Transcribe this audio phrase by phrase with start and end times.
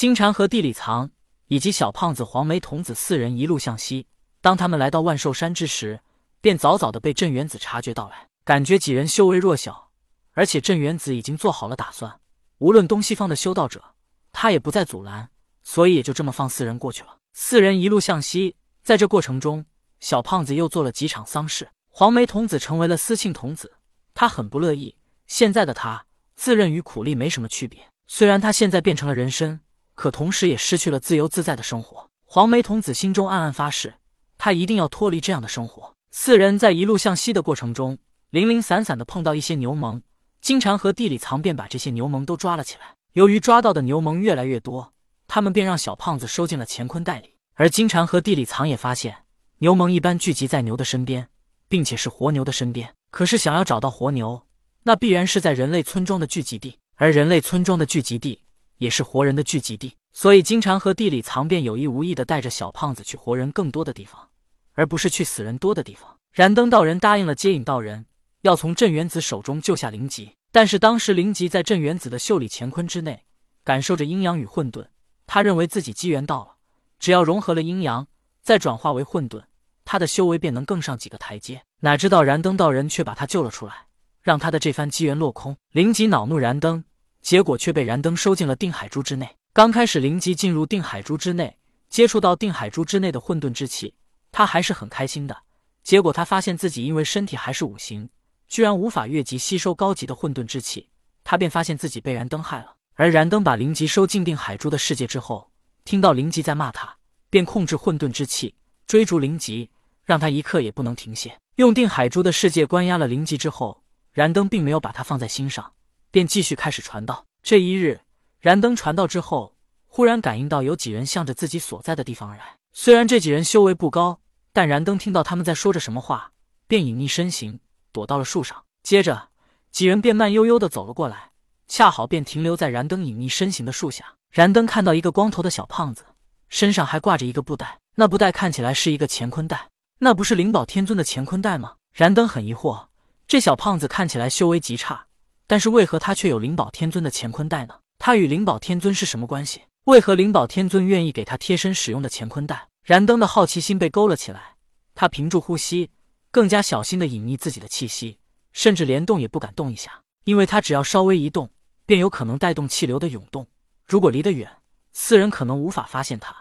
[0.00, 1.10] 金蝉和地里藏
[1.48, 4.06] 以及小胖子、黄眉童子四人一路向西。
[4.40, 6.00] 当他们来到万寿山之时，
[6.40, 9.90] 便早早的被镇元子察觉到来，感觉几人修为弱小，
[10.32, 12.18] 而且镇元子已经做好了打算，
[12.60, 13.94] 无论东西方的修道者，
[14.32, 15.28] 他也不再阻拦，
[15.62, 17.18] 所以也就这么放四人过去了。
[17.34, 19.66] 四人一路向西，在这过程中，
[19.98, 23.74] 小胖子又做了几场丧事，黄眉童子成为了司庆童子，
[24.14, 24.96] 他很不乐意。
[25.26, 26.06] 现在的他
[26.36, 29.60] 自认与苦力没什么区别，虽然他现在变成了人身，
[30.00, 32.08] 可同时也失去了自由自在的生活。
[32.24, 33.92] 黄眉童子心中暗暗发誓，
[34.38, 35.94] 他一定要脱离这样的生活。
[36.10, 37.98] 四人在一路向西的过程中，
[38.30, 40.00] 零零散散的碰到一些牛虻，
[40.40, 42.94] 金蝉和地里藏便把这些牛虻都抓了起来。
[43.12, 44.94] 由于抓到的牛虻越来越多，
[45.28, 47.34] 他们便让小胖子收进了乾坤袋里。
[47.52, 49.14] 而金蝉和地里藏也发现，
[49.58, 51.28] 牛虻一般聚集在牛的身边，
[51.68, 52.94] 并且是活牛的身边。
[53.10, 54.46] 可是想要找到活牛，
[54.84, 58.40] 那必然是在人类村庄的聚集地，而人类村庄的聚集地
[58.80, 59.94] 也是活人的聚集地。
[60.12, 64.28] 所以经常和地里藏便有意无意的带着小胖子去活人更多的地方。
[64.72, 66.16] 而不是去死人多的地方。
[66.32, 68.06] 燃灯道人答应了接引道人，
[68.42, 70.32] 要从镇元子手中救下灵吉。
[70.52, 73.24] 但是当时灵吉在镇元子的袖里乾坤之内，
[73.62, 74.86] 感受着阴阳与混沌。
[75.26, 76.56] 他认为自己机缘到了，
[76.98, 78.06] 只要融合了阴阳，
[78.42, 79.42] 再转化为混沌，
[79.84, 81.62] 他的修为便能更上几个台阶。
[81.80, 83.86] 哪知道燃灯道人却把他救了出来，
[84.22, 85.56] 让他的这番机缘落空。
[85.72, 86.84] 灵吉恼怒燃灯，
[87.20, 89.36] 结果却被燃灯收进了定海珠之内。
[89.52, 93.94] 刚开始，灵吉进入定海珠之内，接触到定海珠之内的混沌之气。
[94.32, 95.36] 他还是很开心的，
[95.82, 98.08] 结果他发现自己因为身体还是五行，
[98.46, 100.88] 居然无法越级吸收高级的混沌之气，
[101.24, 102.74] 他便发现自己被燃灯害了。
[102.94, 105.50] 而燃灯把灵吉收进定海珠的世界之后，
[105.84, 106.96] 听到灵吉在骂他，
[107.28, 108.54] 便控制混沌之气
[108.86, 109.68] 追逐灵吉，
[110.04, 111.36] 让他一刻也不能停歇。
[111.56, 115.72] 用定海珠的世界关押了灵吉之后，燃灯并没有把他放在心上，
[116.10, 117.24] 便继续开始传道。
[117.42, 118.00] 这一日，
[118.38, 119.54] 燃灯传道之后，
[119.86, 122.56] 忽然感应到有几人向着自己所在的地方而来。
[122.72, 124.20] 虽然这几人修为不高，
[124.52, 126.32] 但燃灯听到他们在说着什么话，
[126.66, 127.60] 便隐匿身形，
[127.92, 128.64] 躲到了树上。
[128.82, 129.28] 接着，
[129.70, 131.30] 几人便慢悠悠的走了过来，
[131.66, 134.14] 恰好便停留在燃灯隐匿身形的树下。
[134.30, 136.04] 燃灯看到一个光头的小胖子，
[136.48, 139.68] 身上还挂着一个布袋，那布袋看起来是一个乾坤袋，
[139.98, 141.74] 那不是灵宝天尊的乾坤袋吗？
[141.92, 142.86] 燃灯很疑惑，
[143.26, 145.06] 这小胖子看起来修为极差，
[145.50, 147.74] 但是为何他却有灵宝天尊的乾坤袋呢？
[147.98, 149.62] 他与灵宝天尊是什么关系？
[149.86, 152.68] 为何灵宝天尊愿意给他贴身使用的乾坤袋？
[152.84, 154.54] 燃灯的好奇心被勾了起来，
[154.94, 155.90] 他屏住呼吸，
[156.30, 158.16] 更加小心的隐匿自己的气息，
[158.52, 161.50] 甚至连动也不敢动一下，因为他只要稍微一动，
[161.84, 163.44] 便有可能带动气流的涌动。
[163.88, 164.48] 如果离得远，
[164.92, 166.32] 四人可能无法发现他，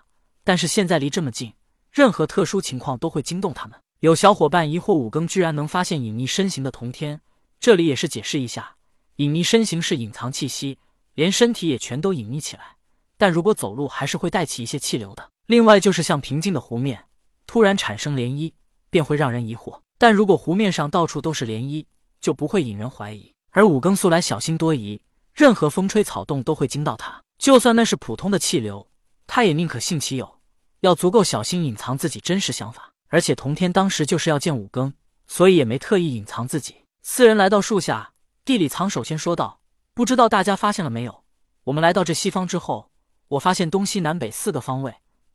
[0.44, 1.52] 但是现在离这么近，
[1.92, 3.76] 任何特殊情况都会惊动他们。
[4.02, 7.20] 有小伙伴疑惑五更居然能发现隐匿身形的同天，
[7.60, 8.76] 这里也是解释一下，
[9.20, 10.78] 隐匿身形是隐藏气息，
[11.14, 12.78] 连身体也全都隐匿起来。
[13.18, 15.30] 但如果走路还是会带起一些气流的。
[15.46, 17.04] 另外就是像平静的湖面
[17.46, 18.54] 突然产生涟漪，
[18.90, 19.78] 便会让人疑惑。
[19.98, 21.86] 但如果湖面上到处都是涟漪，
[22.22, 23.30] 就不会引人怀疑。
[23.52, 25.02] 而五更素来小心多疑，
[25.34, 27.22] 任何风吹草动都会惊到他。
[27.38, 28.88] 就算那是普通的气流，
[29.28, 30.40] 他也宁可信其有，
[30.80, 32.90] 要足够小心隐藏自己真实想法。
[33.10, 34.94] 而且同天当时就是要见五更，
[35.28, 36.76] 所以也没特意隐藏自己。
[37.02, 38.14] 四人来到树下，
[38.50, 39.62] 地里藏首先说道
[39.94, 41.24] ：“不知道大家发现了没有？
[41.66, 42.90] 我们来到这西方之后。”
[43.30, 44.92] 我发现东西南北四个方位，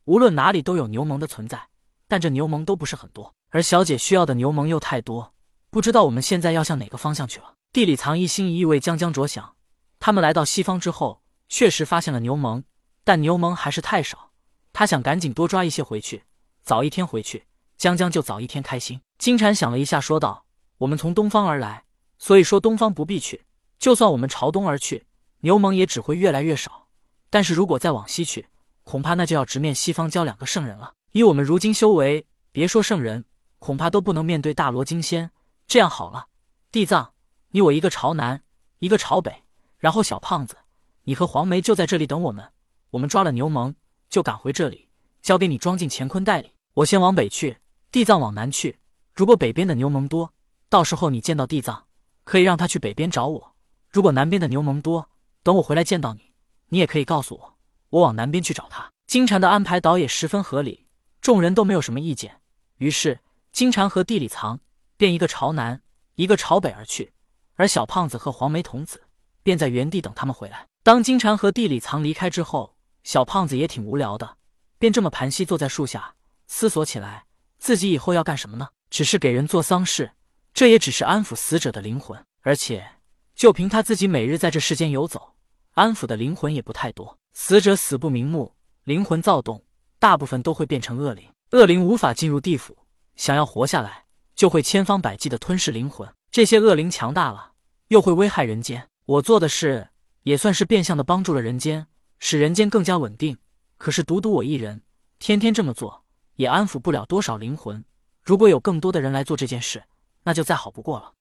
[0.06, 1.68] 无论哪里都有牛虻的存在，
[2.08, 5.32] 但这牛虻都不是很多，而小姐需要的牛虻又太多，
[5.70, 7.54] 不知道我们现在要向哪个方向去了。
[7.72, 9.54] 地里藏一心一意为江江着想，
[10.00, 12.64] 他们来到西方之后，确实发现了牛虻，
[13.04, 14.32] 但牛虻还是太少，
[14.72, 16.24] 他想赶紧多抓一些回去，
[16.64, 19.00] 早一天回去，江江就早一天开心。
[19.18, 20.46] 金蝉想了一下，说道
[20.78, 21.84] ：“我们从东方而来，
[22.24, 23.44] 所以说东方不必去，
[23.78, 25.04] 就算我们朝东而去，
[25.40, 26.88] 牛虻也只会越来越少。”
[27.28, 28.46] 但是如果再往西去，
[28.82, 30.94] 恐怕那就要直面西方教两个圣人了。
[31.12, 33.26] 以我们如今修为，别说圣人，
[33.58, 35.32] 恐怕都不能面对大罗金仙。
[35.66, 36.28] 这样好了，
[36.72, 37.12] 地藏，
[37.50, 38.42] 你我一个朝南，
[38.78, 39.42] 一个朝北，
[39.76, 40.56] 然后小胖子，
[41.02, 42.50] 你和黄梅就在这里等我们。
[42.92, 43.74] 我们抓了牛虻，
[44.08, 44.88] 就赶回这里，
[45.20, 46.52] 交给你装进乾坤袋里。
[46.72, 47.58] 我先往北去，
[47.92, 48.78] 地藏往南去。
[49.12, 50.32] 如果北边的牛虻多，
[50.70, 51.84] 到时候你见到地藏，
[52.24, 53.52] 可以让他去北边找我；
[53.90, 55.08] 如果南边的牛虻多，
[55.42, 56.32] 等我回来见到你。
[56.68, 57.54] 你也可以告诉我，
[57.90, 58.90] 我往南边去找他。
[59.06, 60.86] 金蝉的安排倒也十分合理，
[61.20, 62.40] 众人都没有什么意见。
[62.78, 63.20] 于是
[63.52, 64.58] 金蝉和地里藏
[64.96, 65.80] 便一个朝南，
[66.16, 67.12] 一个朝北而去，
[67.54, 69.02] 而小胖子和黄眉童子
[69.42, 70.66] 便在原地等他们回来。
[70.82, 72.74] 当金蝉和地里藏离开之后，
[73.04, 74.36] 小胖子也挺无聊的，
[74.78, 76.14] 便这么盘膝坐在树下
[76.46, 77.26] 思索起来，
[77.58, 78.68] 自己以后要干什么呢？
[78.90, 80.10] 只是给人做丧事，
[80.54, 82.86] 这也只是安抚死者的灵魂，而且
[83.34, 85.34] 就凭他自己每日在这世间游走。
[85.72, 87.18] 安抚的灵魂也不太多。
[87.32, 88.54] 死者死不瞑目，
[88.84, 89.64] 灵魂躁动，
[89.98, 91.28] 大部分都会变成恶灵。
[91.50, 92.78] 恶灵无法进入地府，
[93.16, 94.04] 想要活下来，
[94.36, 96.08] 就会千方百计的吞噬灵魂。
[96.30, 97.54] 这些恶灵强大了，
[97.88, 98.88] 又会危害人间。
[99.06, 99.88] 我做的事
[100.22, 101.88] 也算是变相的帮助了人间，
[102.20, 103.36] 使人间更加稳定。
[103.76, 104.82] 可是独独我一人，
[105.18, 106.04] 天天这么做，
[106.36, 107.84] 也安抚不了多少灵魂。
[108.22, 109.82] 如果有更多的人来做这件事，
[110.24, 111.12] 那就再好不过了。